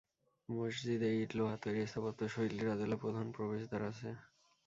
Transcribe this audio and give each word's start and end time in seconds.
মসজিদে 0.49 1.09
ইট, 1.15 1.31
লোহার 1.37 1.59
তৈরি 1.63 1.81
স্থাপত্য 1.87 2.19
শৈলীর 2.33 2.67
আদলে 2.73 2.95
প্রধান 3.03 3.25
প্রবেশদ্বার 3.35 3.81
আছে। 3.91 4.09